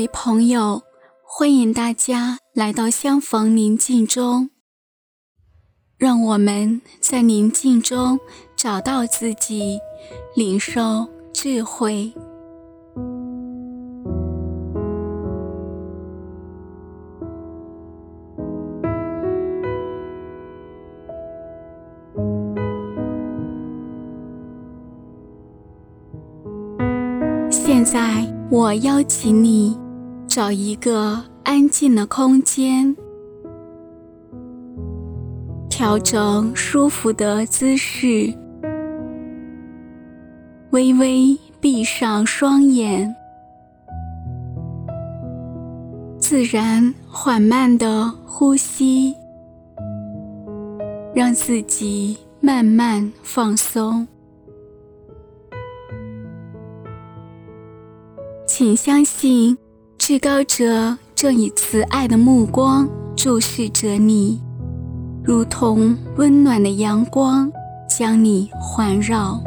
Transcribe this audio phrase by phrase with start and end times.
[0.00, 0.80] 各位朋友，
[1.22, 4.48] 欢迎大家来到相逢宁静中。
[5.98, 8.18] 让我们在宁静中
[8.56, 9.78] 找到自己，
[10.34, 12.14] 领受智慧。
[27.50, 29.78] 现在，我邀请你
[30.30, 32.96] 找一个安静的空间，
[35.68, 38.32] 调整舒服的姿势，
[40.70, 43.12] 微微闭上双眼，
[46.20, 49.12] 自然缓慢的呼吸，
[51.12, 54.06] 让自己慢慢放松。
[58.46, 59.58] 请相信，
[60.10, 64.42] 至高者正以慈爱的目光注视着你，
[65.22, 67.48] 如同温暖的阳光，
[67.88, 69.40] 将你环绕。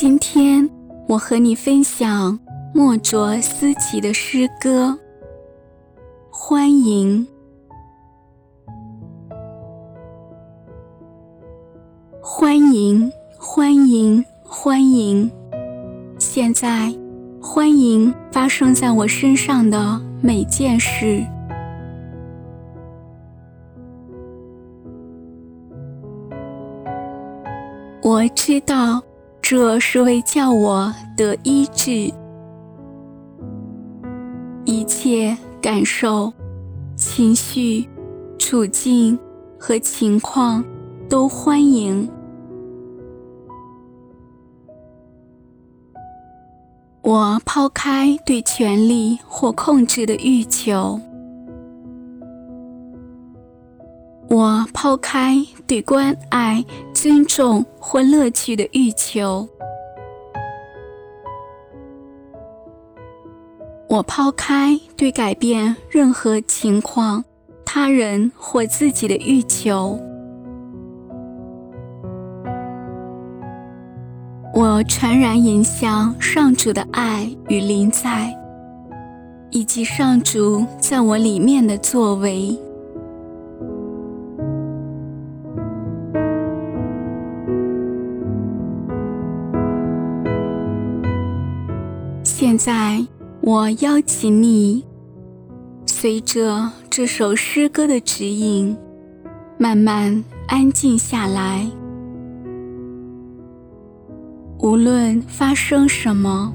[0.00, 0.70] 今天
[1.08, 2.38] 我和你分享
[2.72, 4.90] 莫卓思琪的诗歌
[6.30, 7.26] 《欢迎》。
[12.22, 15.28] 欢迎，欢迎，欢迎！
[16.16, 16.94] 现在，
[17.42, 21.24] 欢迎发生在我身上的每件事。
[28.00, 29.02] 我知道。
[29.50, 32.12] 这是为叫我得医治，
[34.66, 36.30] 一切感受、
[36.94, 37.88] 情绪、
[38.38, 39.18] 处境
[39.58, 40.62] 和情况
[41.08, 42.06] 都欢迎。
[47.00, 51.00] 我抛开对权力或控制的欲求。
[54.28, 56.62] 我抛开对关爱、
[57.00, 59.48] 尊重或乐趣的欲求，
[63.88, 67.24] 我抛开对改变任何情况、
[67.64, 69.96] 他人或自己的欲求，
[74.52, 78.36] 我全然迎向上主的爱与临在，
[79.52, 82.58] 以及上主在我里面的作为。
[92.40, 93.04] 现在，
[93.40, 94.84] 我邀请你，
[95.86, 98.76] 随着这首诗歌的指引，
[99.58, 101.68] 慢慢安静下来。
[104.60, 106.54] 无论发生什么，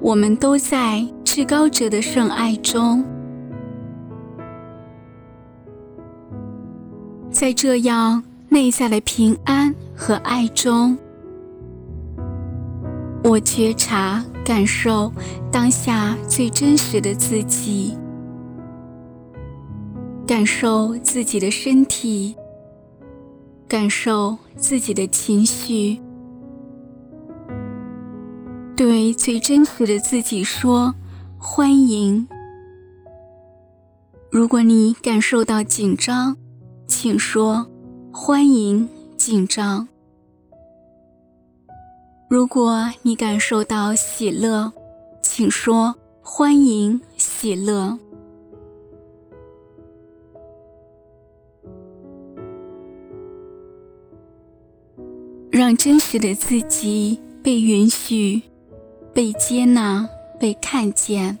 [0.00, 3.04] 我们都在至高者的圣爱中，
[7.32, 10.96] 在这样内在的平安和爱中。
[13.24, 15.10] 我觉察、感受
[15.50, 17.96] 当下最真实的自己，
[20.26, 22.36] 感受自己的身体，
[23.66, 25.98] 感受自己的情绪，
[28.76, 30.94] 对最真实的自己说
[31.38, 32.28] ：“欢迎。”
[34.30, 36.36] 如果你感受到紧张，
[36.86, 37.66] 请说
[38.12, 38.86] ：“欢迎，
[39.16, 39.88] 紧张。”
[42.28, 44.72] 如果你感受到喜乐，
[45.22, 47.98] 请说“欢迎喜乐”。
[55.50, 58.42] 让真实的自己被允许、
[59.12, 60.08] 被接纳、
[60.40, 61.38] 被看见。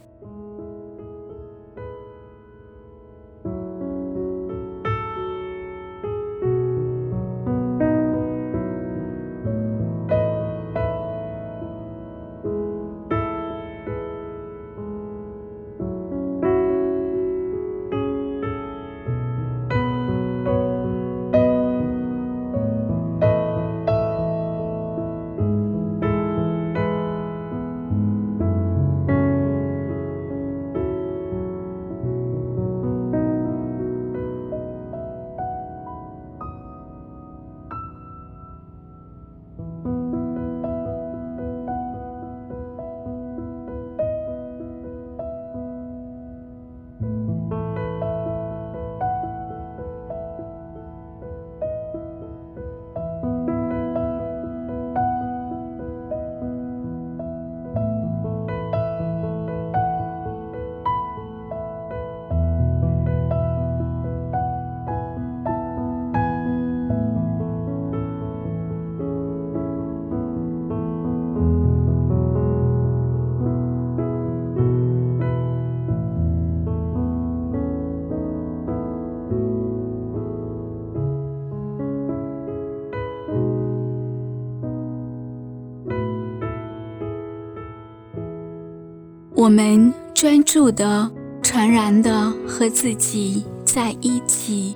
[89.44, 91.10] 我们专注的、
[91.42, 94.74] 传然的和自己在一起。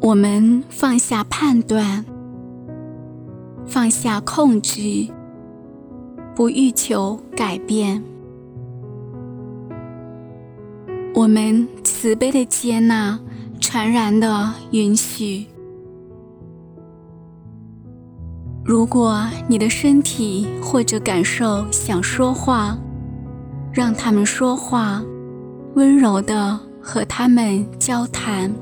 [0.00, 2.04] 我们放下判断，
[3.64, 5.06] 放下控制，
[6.34, 8.02] 不欲求改变。
[11.14, 13.16] 我们慈悲的接纳，
[13.60, 15.46] 传然的允许。
[18.66, 22.76] 如果你的身体或者感受想说话，
[23.72, 25.00] 让他们说话，
[25.74, 28.52] 温柔地和他们交谈。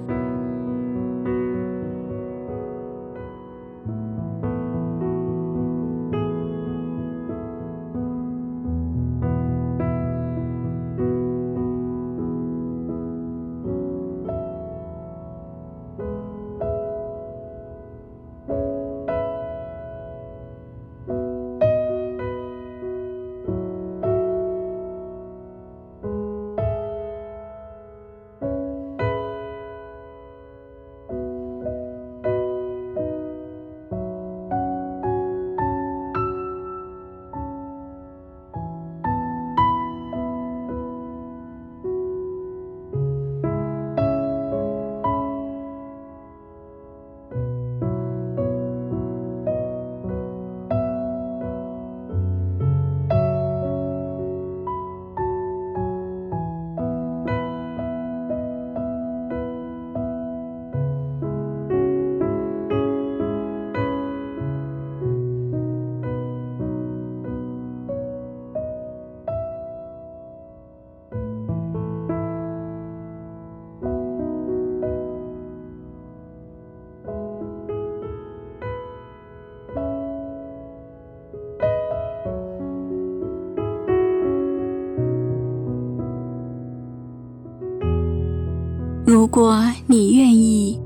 [89.06, 90.80] 如果你愿意，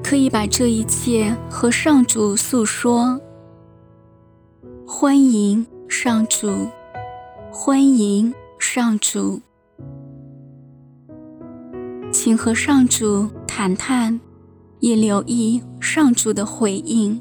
[0.00, 3.20] 可以把这一切和上主诉说。
[4.86, 6.68] 欢迎上主，
[7.50, 9.40] 欢迎上主，
[12.12, 14.20] 请和上主谈谈，
[14.78, 17.20] 也留意上主的回应。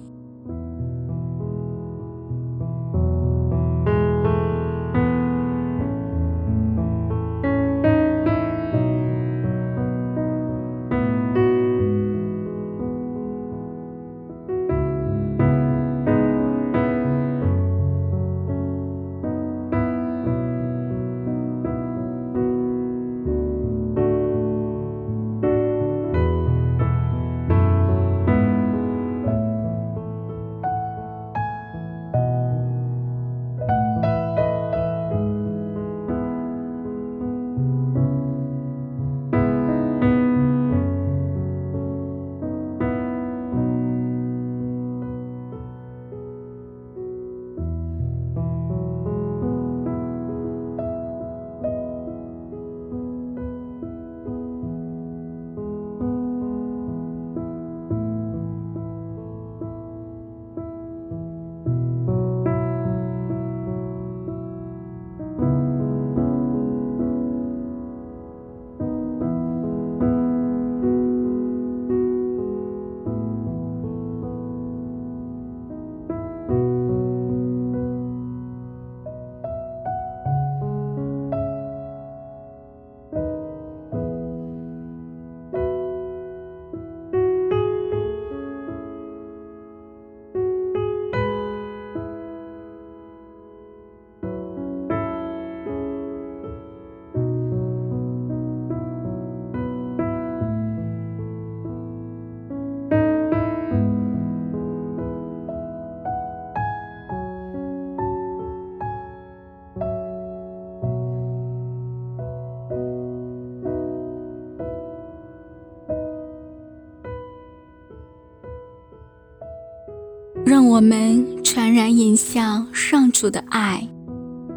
[120.68, 123.88] 我们传然迎向上主的爱，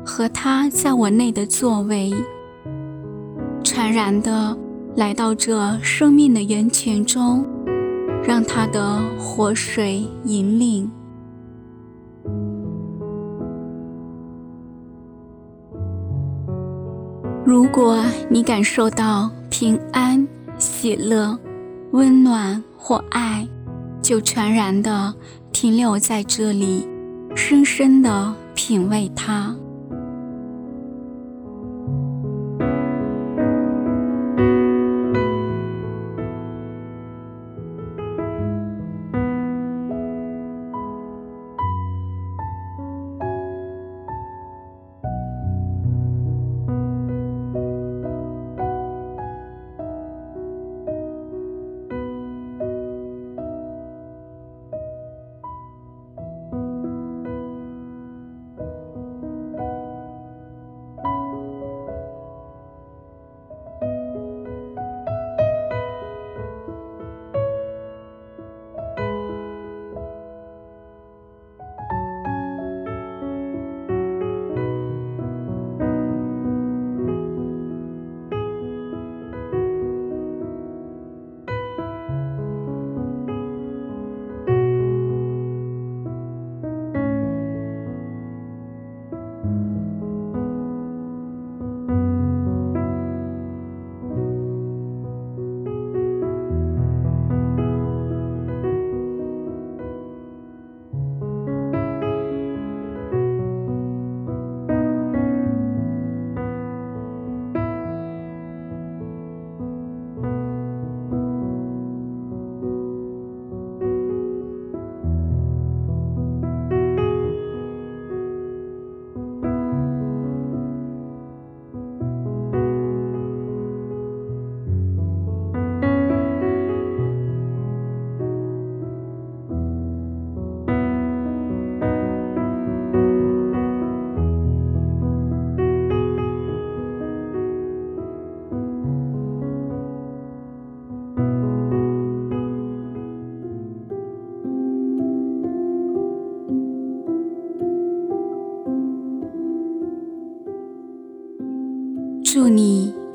[0.05, 2.13] 和他在我内的作为，
[3.63, 4.57] 传然的
[4.97, 7.47] 来到这生命的源泉中，
[8.25, 10.91] 让他的活水引领。
[17.45, 20.27] 如果你感受到平安、
[20.59, 21.39] 喜乐、
[21.93, 23.47] 温暖或爱，
[24.01, 25.15] 就传然的
[25.53, 26.87] 停留在这里，
[27.35, 29.55] 深深的品味它。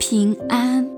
[0.06, 0.93] 平安。